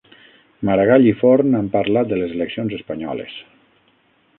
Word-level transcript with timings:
Maragall 0.69 1.05
i 1.09 1.13
Forn 1.19 1.59
han 1.59 1.69
parlat 1.77 2.11
de 2.15 2.21
les 2.23 2.35
eleccions 2.39 2.77
espanyoles 2.83 3.41